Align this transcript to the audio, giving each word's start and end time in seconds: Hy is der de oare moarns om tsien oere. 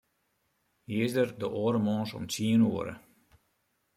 Hy 0.87 0.95
is 1.05 1.13
der 1.17 1.29
de 1.41 1.47
oare 1.61 1.79
moarns 1.85 2.11
om 2.17 2.25
tsien 2.31 2.61
oere. 2.71 2.93